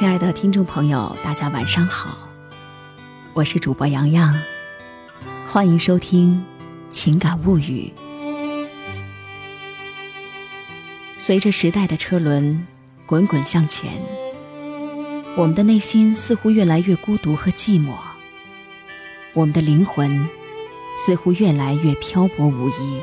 [0.00, 2.26] 亲爱的听众朋友，大家晚上好，
[3.34, 4.34] 我是主播洋洋，
[5.46, 6.42] 欢迎收听
[6.90, 7.92] 《情感物语》。
[11.18, 12.66] 随着时代的车轮
[13.04, 14.02] 滚滚向前，
[15.36, 17.92] 我们的内心似乎越来越孤独和寂寞，
[19.34, 20.26] 我们的灵魂
[20.96, 23.00] 似乎越来越漂泊无依，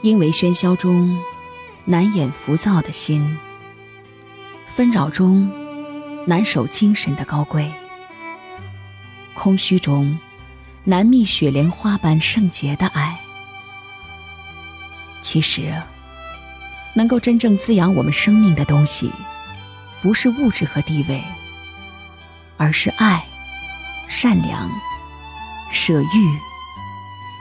[0.00, 1.14] 因为喧嚣中
[1.84, 3.38] 难掩浮躁的心。
[4.74, 5.48] 纷扰中，
[6.26, 7.70] 难守精神的高贵；
[9.32, 10.18] 空虚中，
[10.82, 13.16] 难觅雪莲花般圣洁的爱。
[15.22, 15.80] 其实，
[16.92, 19.12] 能够真正滋养我们生命的东西，
[20.02, 21.22] 不是物质和地位，
[22.56, 23.24] 而是爱、
[24.08, 24.68] 善良、
[25.70, 26.38] 舍欲，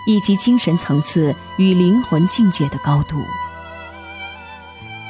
[0.06, 3.26] 以及精神层次与灵魂境界的高度。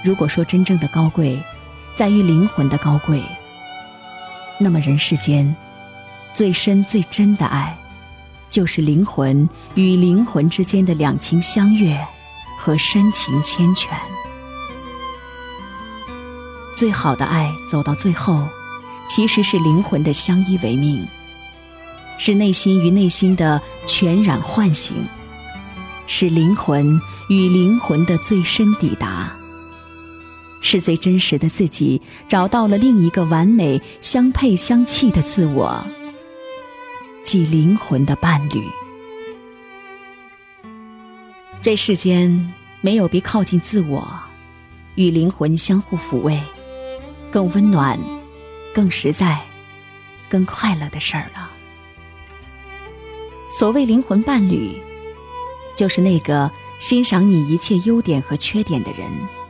[0.05, 1.43] 如果说真正的高贵，
[1.95, 3.23] 在于灵魂的高贵。
[4.59, 5.55] 那么，人世间
[6.33, 7.77] 最深最真的爱，
[8.49, 11.99] 就是灵魂与灵魂之间的两情相悦
[12.59, 13.89] 和深情缱绻。
[16.75, 18.47] 最好的爱，走到最后，
[19.07, 21.05] 其实是灵魂的相依为命，
[22.17, 24.95] 是内心与内心的全然唤醒，
[26.07, 26.99] 是灵魂
[27.29, 29.31] 与灵魂的最深抵达。
[30.63, 35.85] 是最真实的自己找到了另一个完美相配相契的自我，
[37.23, 38.63] 即灵魂的伴侣。
[41.61, 44.07] 这世间没有比靠近自我，
[44.95, 46.41] 与灵魂相互抚慰，
[47.29, 47.99] 更温暖、
[48.73, 49.39] 更实在、
[50.29, 51.51] 更快乐的事儿了。
[53.51, 54.81] 所谓灵魂伴侣，
[55.75, 59.42] 就是那个欣赏你一切优点和缺点的人。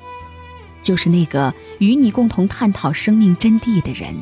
[0.83, 4.13] 就是那个与你共同探讨生命真谛的人，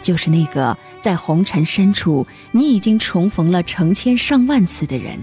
[0.00, 5.18] 就是那个在红尘深处你已经重逢了成千上万次的人，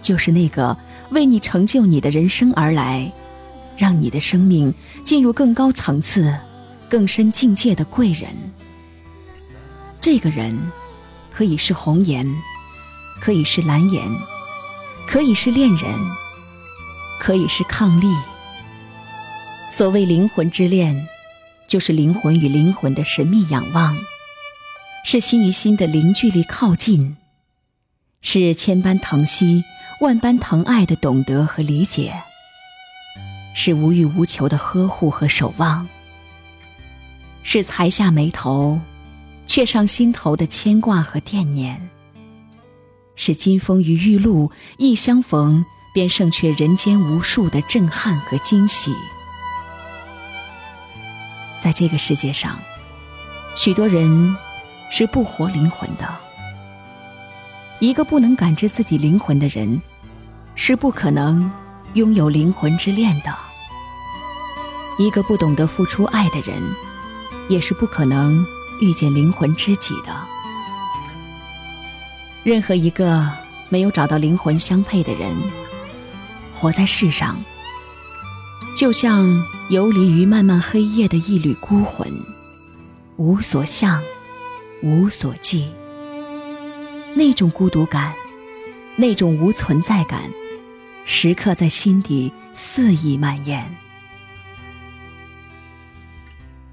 [0.00, 0.76] 就是那个
[1.10, 3.12] 为你成就你的人生而来，
[3.76, 6.34] 让你的生命进入更高层次、
[6.88, 8.30] 更深境界的贵人。
[10.00, 10.58] 这个人
[11.30, 12.26] 可以是红颜，
[13.20, 14.02] 可以是蓝颜，
[15.06, 16.21] 可以是恋人。
[17.22, 18.12] 可以是伉俪。
[19.70, 21.06] 所谓灵魂之恋，
[21.68, 23.96] 就是灵魂与灵魂的神秘仰望，
[25.04, 27.16] 是心与心的零距离靠近，
[28.22, 29.62] 是千般疼惜、
[30.00, 32.12] 万般疼爱的懂得和理解，
[33.54, 35.88] 是无欲无求的呵护和守望，
[37.44, 38.80] 是才下眉头，
[39.46, 41.88] 却上心头的牵挂和惦念，
[43.14, 45.64] 是金风与玉露一相逢。
[45.92, 48.94] 便胜却人间无数的震撼和惊喜。
[51.60, 52.58] 在这个世界上，
[53.54, 54.36] 许多人
[54.90, 56.08] 是不活灵魂的。
[57.78, 59.80] 一个不能感知自己灵魂的人，
[60.54, 61.50] 是不可能
[61.94, 63.34] 拥有灵魂之恋的。
[64.98, 66.62] 一个不懂得付出爱的人，
[67.48, 68.44] 也是不可能
[68.80, 70.12] 遇见灵魂知己的。
[72.44, 73.30] 任何一个
[73.68, 75.36] 没有找到灵魂相配的人。
[76.62, 77.42] 活在世上，
[78.76, 82.08] 就像游离于漫漫黑夜的一缕孤魂，
[83.16, 84.00] 无所向，
[84.80, 85.68] 无所寄。
[87.16, 88.14] 那种孤独感，
[88.94, 90.30] 那种无存在感，
[91.04, 93.68] 时刻在心底肆意蔓延。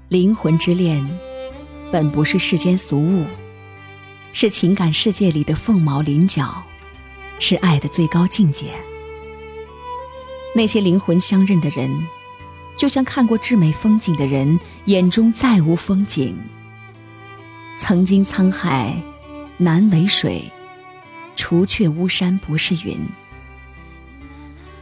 [0.06, 1.04] 灵魂之恋，
[1.90, 3.26] 本不是世间俗物，
[4.32, 6.62] 是情感世界里的凤毛麟角，
[7.40, 8.72] 是爱的最高境界。
[10.54, 11.90] 那些灵魂相认的人，
[12.76, 16.36] 就像看过至美风景的人眼中再无风景。
[17.78, 19.00] 曾经沧海
[19.56, 20.50] 难为水，
[21.36, 22.98] 除却巫山不是云。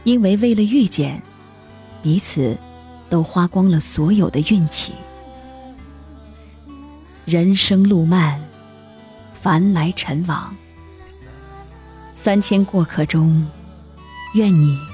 [0.03, 1.21] 因为为了遇见，
[2.01, 2.57] 彼此
[3.09, 4.91] 都花光了所有的运气。
[7.25, 8.41] 人生路漫，
[9.33, 10.55] 繁来尘往，
[12.15, 13.45] 三千过客中，
[14.33, 14.88] 愿你。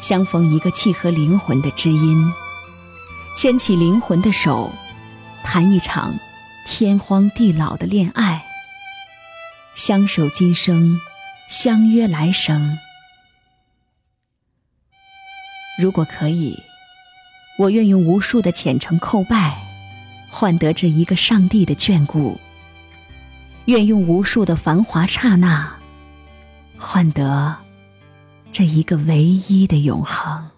[0.00, 2.32] 相逢一个契合灵魂的知音，
[3.36, 4.70] 牵起灵魂的手，
[5.42, 6.14] 谈一场
[6.64, 8.44] 天荒地老的恋爱。
[9.74, 11.00] 相守今生，
[11.48, 12.78] 相约来生。
[15.80, 16.56] 如果可以，
[17.58, 19.56] 我愿用无数的虔诚叩拜，
[20.30, 22.38] 换得这一个上帝的眷顾；
[23.66, 25.72] 愿用无数的繁华刹那，
[26.78, 27.67] 换得。
[28.52, 30.57] 这一个唯一的永恒。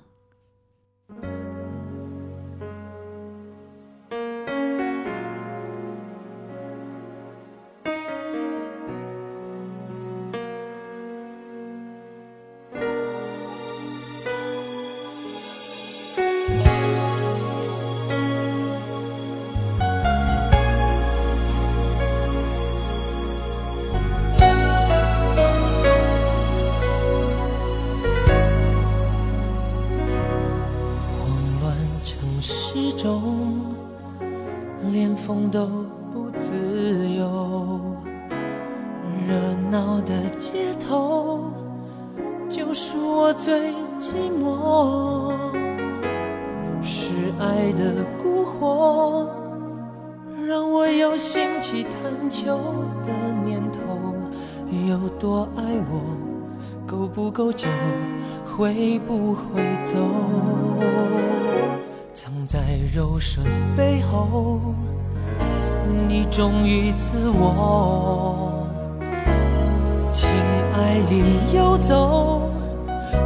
[32.73, 33.21] 始终，
[34.93, 35.67] 连风都
[36.13, 37.81] 不自由。
[39.27, 39.35] 热
[39.73, 41.51] 闹的街头，
[42.49, 45.33] 就是我最寂寞。
[46.81, 49.27] 是爱的蛊惑，
[50.47, 52.57] 让我有兴起探求
[53.05, 53.13] 的
[53.45, 53.81] 念头。
[54.89, 56.01] 有多爱我，
[56.87, 57.67] 够不够久，
[58.57, 59.99] 会不会走？
[62.31, 63.45] 藏在柔顺
[63.77, 64.61] 背后，
[66.07, 68.69] 你忠于自我，
[70.13, 70.31] 情
[70.73, 72.49] 爱里游走，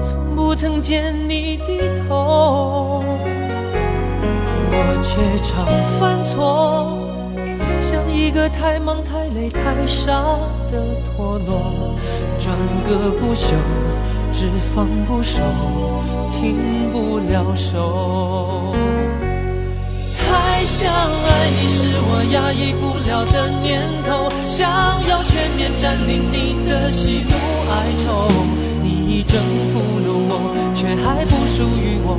[0.03, 3.05] 从不曾见你低头，
[4.71, 5.67] 我却常
[6.01, 6.97] 犯错。
[7.83, 10.13] 像一个太忙太累太傻
[10.73, 11.95] 的陀螺，
[12.39, 12.57] 转
[12.89, 13.55] 个不休，
[14.37, 15.39] 只放不收，
[16.33, 18.75] 停不了手。
[20.19, 24.69] 太想爱你是我压抑不了的念头，想
[25.09, 27.33] 要全面占领你的喜怒
[27.71, 27.73] 哀
[28.05, 28.29] 愁。
[28.83, 29.41] 你已征
[29.73, 30.31] 服了我，
[30.75, 32.19] 却还不属于我。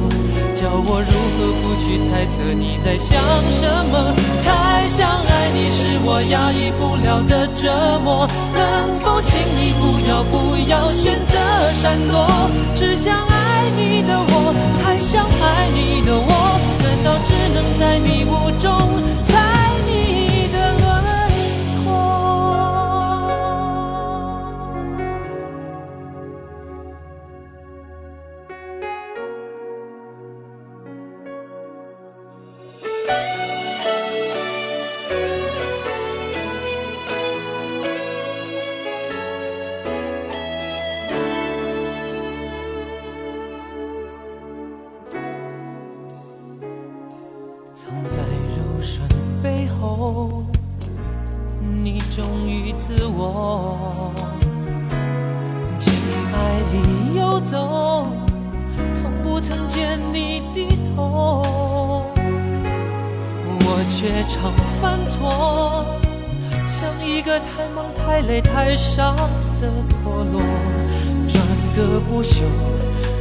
[0.55, 3.21] 叫我如何不去猜测你在想
[3.51, 4.15] 什么？
[4.41, 8.24] 太想爱你是我压抑不了的折磨，
[8.55, 11.37] 能否请你不要不要选择
[11.73, 12.25] 闪躲？
[12.73, 16.54] 只想爱你的我，太想爱你的我，
[55.79, 55.93] 情
[56.31, 56.33] 海
[56.71, 58.07] 里游走，
[58.93, 61.43] 从不曾见你低头，
[63.61, 65.85] 我却常犯错，
[66.69, 69.15] 像一个太忙太累太傻
[69.61, 70.41] 的陀螺，
[71.27, 71.41] 转
[71.75, 72.43] 个不休，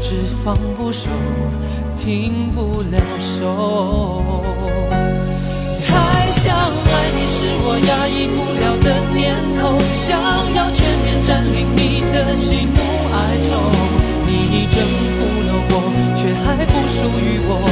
[0.01, 1.11] 只放不收，
[1.97, 5.14] 停不了手。
[6.45, 10.21] 想爱你是我压抑不了的念头，想
[10.53, 12.77] 要全面占领你的喜怒
[13.17, 13.17] 哀
[13.49, 13.73] 愁。
[14.29, 14.77] 你已征
[15.17, 15.73] 服了我，
[16.21, 17.65] 却还不属于我，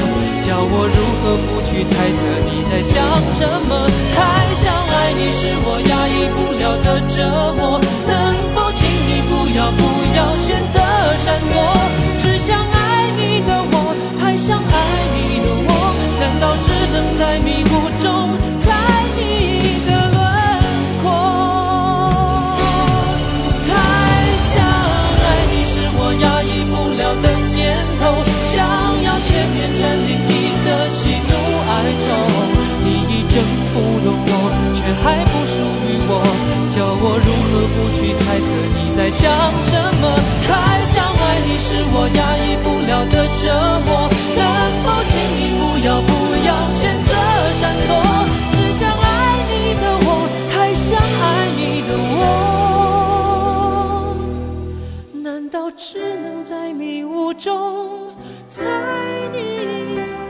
[0.48, 2.96] 叫我如何不去猜测你在想
[3.36, 3.70] 什么？
[4.16, 4.16] 太
[4.56, 7.51] 想爱你是我压抑不了的折磨，
[39.02, 39.28] 在想
[39.64, 40.14] 什么？
[40.46, 43.50] 太想爱你是我压抑不了的折
[43.84, 43.90] 磨，
[44.36, 44.40] 能
[44.84, 46.10] 否请你不要不
[46.46, 47.10] 要选择
[47.58, 47.90] 闪躲？
[48.52, 49.02] 只想爱
[49.50, 50.08] 你的我，
[50.52, 51.90] 太想爱你的
[52.22, 54.14] 我，
[55.20, 58.14] 难道只能在迷雾中？
[58.48, 58.62] 猜
[59.32, 60.21] 你？